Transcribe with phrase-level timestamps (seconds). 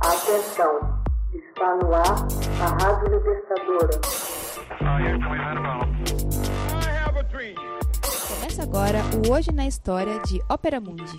[0.00, 1.02] Atenção,
[1.32, 2.04] está no ar
[2.60, 4.00] a Rádio Libertadora.
[8.28, 11.18] Começa agora o Hoje na História de Ópera Mundi.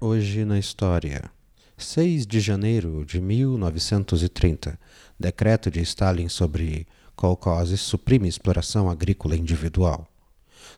[0.00, 1.30] Hoje na História.
[1.76, 4.78] 6 de janeiro de 1930.
[5.20, 10.08] Decreto de Stalin sobre kolkhozes suprime exploração agrícola individual.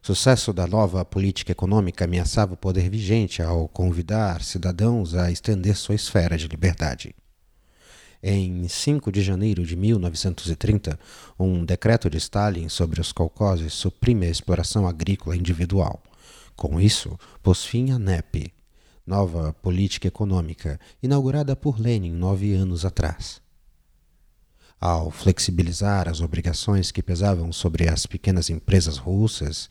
[0.02, 5.94] Sucesso da nova política econômica ameaçava o poder vigente ao convidar cidadãos a estender sua
[5.94, 7.14] esfera de liberdade.
[8.22, 10.98] Em 5 de janeiro de 1930,
[11.38, 16.02] um decreto de Stalin sobre os kolkhozes suprime a exploração agrícola individual.
[16.56, 18.52] Com isso, pôs fim à NEP,
[19.06, 23.45] nova política econômica, inaugurada por Lenin nove anos atrás.
[24.80, 29.70] Ao flexibilizar as obrigações que pesavam sobre as pequenas empresas russas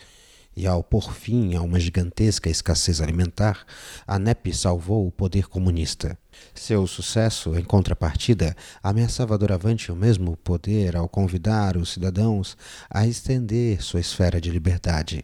[0.58, 3.66] e ao pôr fim a uma gigantesca escassez alimentar,
[4.08, 6.18] a NEP salvou o poder comunista.
[6.56, 12.58] Seu sucesso, em contrapartida, ameaçava doravante o mesmo poder ao convidar os cidadãos
[12.90, 15.24] a estender sua esfera de liberdade.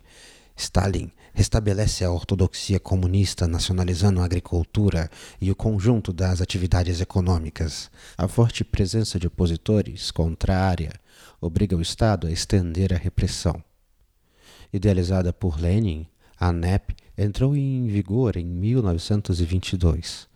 [0.55, 7.89] Stalin restabelece a ortodoxia comunista, nacionalizando a agricultura e o conjunto das atividades econômicas.
[8.17, 10.91] A forte presença de opositores, contrária,
[11.39, 13.63] obriga o Estado a estender a repressão.
[14.73, 16.07] Idealizada por Lenin,
[16.39, 20.27] a NEP entrou em vigor em 1922.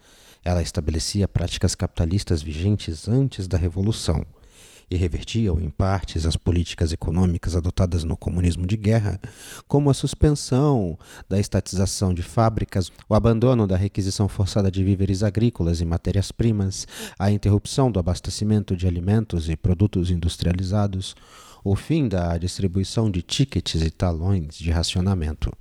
[0.43, 4.25] Ela estabelecia práticas capitalistas vigentes antes da Revolução
[4.89, 9.19] e revertiam em partes as políticas econômicas adotadas no comunismo de guerra,
[9.67, 15.81] como a suspensão da estatização de fábricas, o abandono da requisição forçada de víveres agrícolas
[15.81, 21.15] e matérias-primas, a interrupção do abastecimento de alimentos e produtos industrializados,
[21.63, 25.51] o fim da distribuição de tickets e talões de racionamento.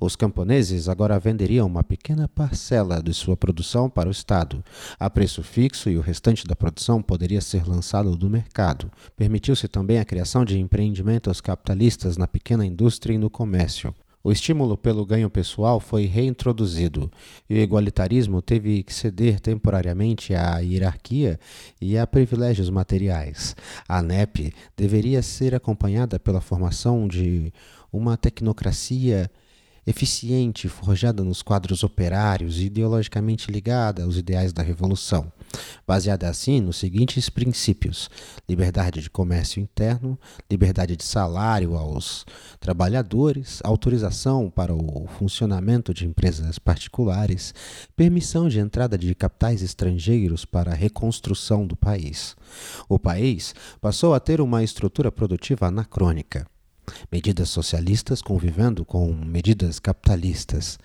[0.00, 4.64] Os camponeses agora venderiam uma pequena parcela de sua produção para o Estado,
[4.98, 8.88] a preço fixo, e o restante da produção poderia ser lançado do mercado.
[9.16, 13.92] Permitiu-se também a criação de empreendimentos capitalistas na pequena indústria e no comércio.
[14.22, 17.10] O estímulo pelo ganho pessoal foi reintroduzido
[17.50, 21.40] e o igualitarismo teve que ceder temporariamente à hierarquia
[21.80, 23.56] e a privilégios materiais.
[23.88, 27.52] A NEP deveria ser acompanhada pela formação de
[27.92, 29.30] uma tecnocracia
[29.88, 35.32] eficiente, forjada nos quadros operários e ideologicamente ligada aos ideais da Revolução,
[35.86, 38.10] baseada assim nos seguintes princípios:
[38.46, 40.18] liberdade de comércio interno,
[40.50, 42.26] liberdade de salário aos
[42.60, 47.54] trabalhadores, autorização para o funcionamento de empresas particulares,
[47.96, 52.36] permissão de entrada de capitais estrangeiros para a reconstrução do país.
[52.90, 56.46] O país passou a ter uma estrutura produtiva anacrônica
[57.10, 60.78] medidas socialistas convivendo com medidas capitalistas.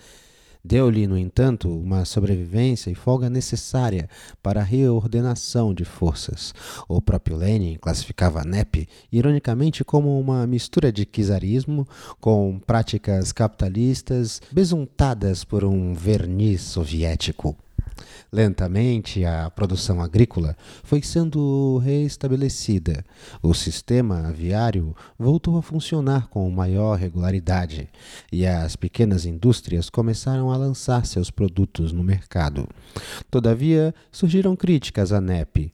[0.65, 4.09] Deu-lhe, no entanto, uma sobrevivência e folga necessária
[4.41, 6.53] para a reordenação de forças.
[6.87, 11.85] O próprio Lenin classificava a NEP, ironicamente, como uma mistura de czarismo
[12.21, 17.57] com práticas capitalistas besuntadas por um verniz soviético.
[18.31, 23.05] Lentamente, a produção agrícola foi sendo reestabelecida.
[23.41, 27.89] O sistema aviário voltou a funcionar com maior regularidade
[28.31, 32.67] e as pequenas indústrias começaram a lançar seus produtos no mercado.
[33.29, 35.73] Todavia, surgiram críticas à NEP,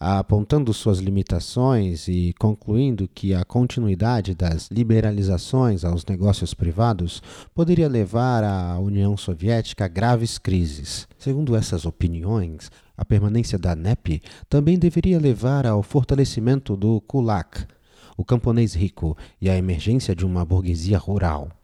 [0.00, 7.22] apontando suas limitações e concluindo que a continuidade das liberalizações aos negócios privados
[7.54, 11.06] poderia levar a União Soviética a graves crises.
[11.18, 17.66] Segundo essas opiniões, a permanência da NEP também deveria levar ao fortalecimento do kulak,
[18.16, 21.59] o camponês rico, e à emergência de uma burguesia rural.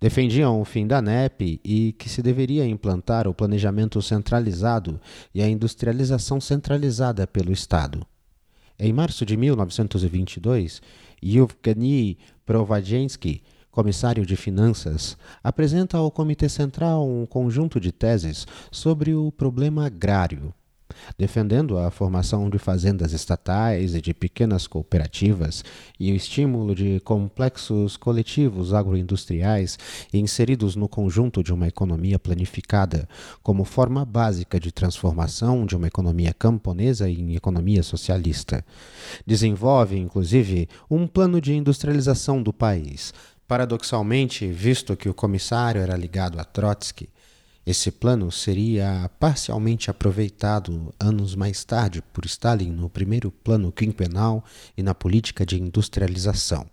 [0.00, 5.00] Defendiam o fim da NEP e que se deveria implantar o planejamento centralizado
[5.34, 8.06] e a industrialização centralizada pelo Estado.
[8.78, 10.82] Em março de 1922,
[11.24, 19.32] Yevgeny Provadensky, comissário de finanças, apresenta ao Comitê Central um conjunto de teses sobre o
[19.32, 20.54] problema agrário
[21.18, 25.64] defendendo a formação de fazendas estatais e de pequenas cooperativas
[25.98, 29.78] e o estímulo de complexos coletivos agroindustriais
[30.12, 33.08] inseridos no conjunto de uma economia planificada
[33.42, 38.64] como forma básica de transformação de uma economia camponesa em economia socialista.
[39.26, 43.12] Desenvolve, inclusive, um plano de industrialização do país.
[43.46, 47.08] Paradoxalmente, visto que o comissário era ligado a Trotsky,
[47.66, 54.44] esse plano seria parcialmente aproveitado anos mais tarde por Stalin no primeiro plano quinquenal
[54.76, 56.70] e na política de industrialização.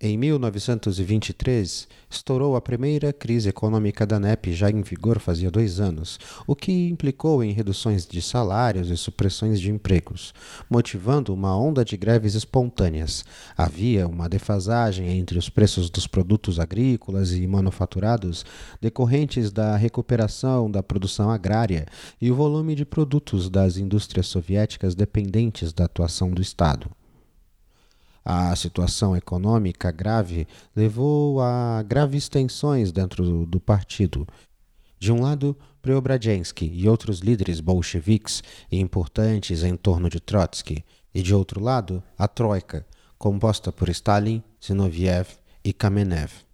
[0.00, 6.20] Em 1923, estourou a primeira crise econômica da NEP, já em vigor fazia dois anos,
[6.46, 10.32] o que implicou em reduções de salários e supressões de empregos,
[10.70, 13.24] motivando uma onda de greves espontâneas.
[13.56, 18.46] Havia uma defasagem entre os preços dos produtos agrícolas e manufaturados
[18.80, 21.86] decorrentes da recuperação da produção agrária
[22.22, 26.88] e o volume de produtos das indústrias soviéticas dependentes da atuação do Estado.
[28.24, 34.26] A situação econômica grave levou a graves tensões dentro do, do partido.
[34.98, 40.84] De um lado, Preobrazhensky e outros líderes bolcheviques importantes em torno de Trotsky,
[41.14, 42.86] e de outro lado, a Troika,
[43.18, 45.28] composta por Stalin, Zinoviev
[45.64, 46.47] e Kamenev.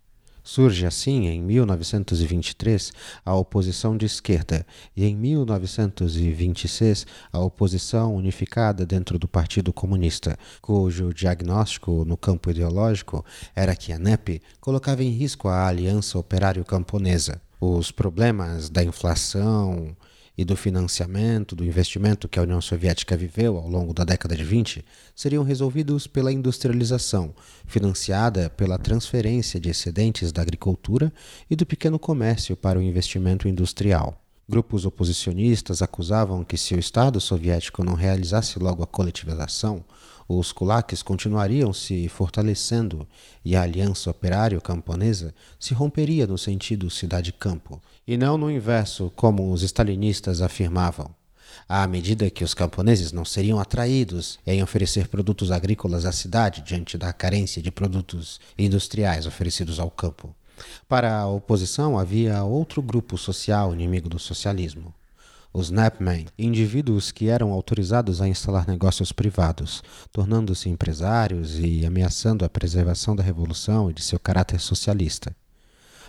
[0.46, 2.92] Surge assim, em 1923,
[3.24, 11.14] a oposição de esquerda e em 1926 a oposição unificada dentro do Partido Comunista, cujo
[11.14, 13.24] diagnóstico no campo ideológico
[13.56, 17.40] era que a NEP colocava em risco a aliança operário-camponesa.
[17.58, 19.96] Os problemas da inflação,
[20.36, 24.44] e do financiamento, do investimento que a União Soviética viveu ao longo da década de
[24.44, 24.84] 20
[25.14, 27.34] seriam resolvidos pela industrialização,
[27.66, 31.12] financiada pela transferência de excedentes da agricultura
[31.48, 34.20] e do pequeno comércio para o investimento industrial.
[34.48, 39.82] Grupos oposicionistas acusavam que se o Estado soviético não realizasse logo a coletivização,
[40.28, 43.06] os kulaks continuariam se fortalecendo
[43.44, 49.62] e a aliança operário-camponesa se romperia no sentido cidade-campo, e não no inverso, como os
[49.62, 51.14] stalinistas afirmavam.
[51.68, 56.98] À medida que os camponeses não seriam atraídos em oferecer produtos agrícolas à cidade diante
[56.98, 60.34] da carência de produtos industriais oferecidos ao campo.
[60.88, 64.94] Para a oposição havia outro grupo social inimigo do socialismo,
[65.56, 72.48] os Napmen, indivíduos que eram autorizados a instalar negócios privados, tornando-se empresários e ameaçando a
[72.48, 75.34] preservação da revolução e de seu caráter socialista.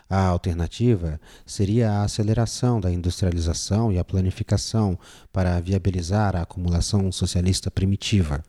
[0.09, 4.97] A alternativa seria a aceleração da industrialização e a planificação
[5.31, 8.44] para viabilizar a acumulação socialista primitiva,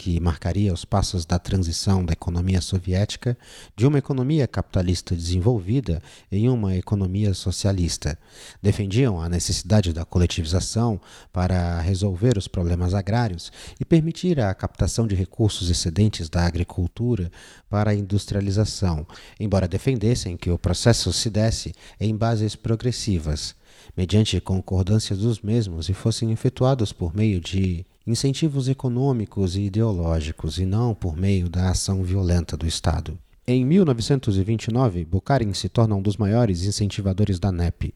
[0.00, 3.36] que marcaria os passos da transição da economia soviética
[3.76, 6.02] de uma economia capitalista desenvolvida
[6.32, 8.18] em uma economia socialista.
[8.62, 10.98] Defendiam a necessidade da coletivização
[11.30, 17.30] para resolver os problemas agrários e permitir a captação de recursos excedentes da agricultura
[17.68, 19.06] para a industrialização,
[19.38, 23.54] embora defendessem que o processo se desse em bases progressivas
[23.94, 30.64] mediante concordância dos mesmos e fossem efetuados por meio de incentivos econômicos e ideológicos e
[30.64, 33.18] não por meio da ação violenta do Estado.
[33.46, 37.94] Em 1929, Bukharin se torna um dos maiores incentivadores da NEP,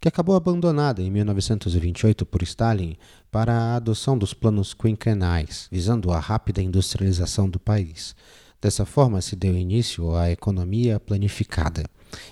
[0.00, 2.96] que acabou abandonada em 1928 por Stalin
[3.30, 8.14] para a adoção dos planos quinquenais, visando a rápida industrialização do país.
[8.62, 11.84] Dessa forma se deu início à economia planificada.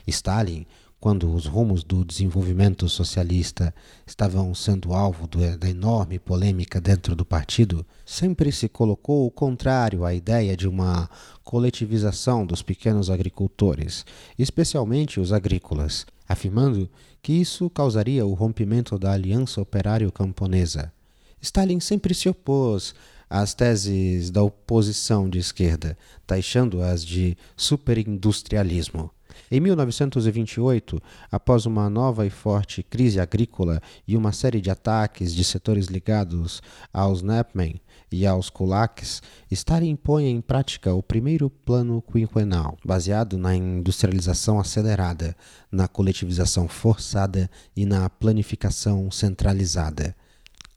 [0.06, 0.66] Stalin
[1.00, 3.72] quando os rumos do desenvolvimento socialista
[4.04, 10.12] estavam sendo alvo da enorme polêmica dentro do partido, sempre se colocou o contrário à
[10.12, 11.08] ideia de uma
[11.44, 14.04] coletivização dos pequenos agricultores,
[14.36, 16.90] especialmente os agrícolas, afirmando
[17.22, 20.92] que isso causaria o rompimento da aliança operário-camponesa.
[21.40, 22.92] Stalin sempre se opôs
[23.30, 25.96] às teses da oposição de esquerda,
[26.26, 29.10] taxando-as de superindustrialismo.
[29.50, 31.00] Em 1928,
[31.30, 36.62] após uma nova e forte crise agrícola e uma série de ataques de setores ligados
[36.92, 43.54] aos Napmen e aos kulaks, Stalin põe em prática o primeiro plano quinquenal, baseado na
[43.54, 45.36] industrialização acelerada,
[45.70, 50.14] na coletivização forçada e na planificação centralizada.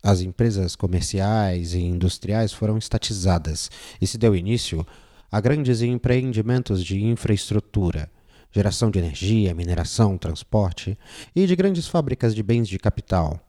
[0.03, 3.69] As empresas comerciais e industriais foram estatizadas
[4.01, 4.85] e se deu início
[5.31, 8.09] a grandes empreendimentos de infraestrutura
[8.51, 10.97] geração de energia, mineração, transporte
[11.35, 13.39] e de grandes fábricas de bens de capital,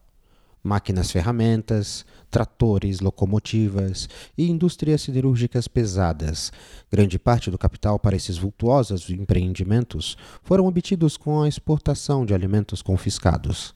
[0.63, 4.07] máquinas ferramentas, tratores, locomotivas
[4.37, 6.51] e indústrias siderúrgicas pesadas.
[6.89, 12.81] Grande parte do capital para esses vultuosos empreendimentos foram obtidos com a exportação de alimentos
[12.81, 13.75] confiscados.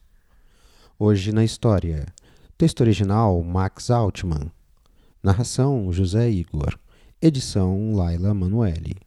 [0.98, 2.06] Hoje na história.
[2.58, 4.50] Texto original Max Altman.
[5.22, 6.80] Narração José Igor.
[7.22, 9.07] Edição Laila Manuelle.